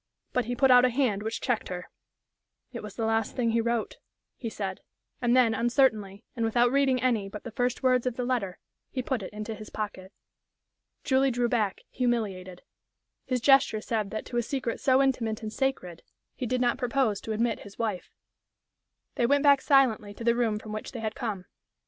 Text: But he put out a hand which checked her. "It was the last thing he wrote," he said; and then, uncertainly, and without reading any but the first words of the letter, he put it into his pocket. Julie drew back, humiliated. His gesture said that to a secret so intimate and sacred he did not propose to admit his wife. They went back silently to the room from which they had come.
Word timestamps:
But 0.33 0.45
he 0.45 0.55
put 0.55 0.71
out 0.71 0.83
a 0.83 0.89
hand 0.89 1.21
which 1.21 1.41
checked 1.41 1.67
her. 1.69 1.87
"It 2.73 2.81
was 2.81 2.95
the 2.95 3.05
last 3.05 3.35
thing 3.35 3.51
he 3.51 3.61
wrote," 3.61 3.97
he 4.35 4.49
said; 4.49 4.81
and 5.21 5.37
then, 5.37 5.53
uncertainly, 5.53 6.23
and 6.35 6.43
without 6.43 6.71
reading 6.71 6.99
any 6.99 7.29
but 7.29 7.43
the 7.43 7.51
first 7.51 7.83
words 7.83 8.07
of 8.07 8.15
the 8.15 8.25
letter, 8.25 8.57
he 8.89 9.03
put 9.03 9.21
it 9.21 9.31
into 9.31 9.53
his 9.53 9.69
pocket. 9.69 10.11
Julie 11.03 11.29
drew 11.29 11.47
back, 11.47 11.81
humiliated. 11.91 12.63
His 13.27 13.41
gesture 13.41 13.79
said 13.79 14.09
that 14.09 14.25
to 14.25 14.37
a 14.37 14.41
secret 14.41 14.79
so 14.79 15.03
intimate 15.03 15.43
and 15.43 15.53
sacred 15.53 16.01
he 16.35 16.47
did 16.47 16.61
not 16.61 16.79
propose 16.79 17.21
to 17.21 17.31
admit 17.31 17.59
his 17.59 17.77
wife. 17.77 18.09
They 19.17 19.27
went 19.27 19.43
back 19.43 19.61
silently 19.61 20.15
to 20.15 20.23
the 20.23 20.33
room 20.33 20.57
from 20.57 20.71
which 20.73 20.93
they 20.93 20.99
had 21.01 21.13
come. 21.13 21.45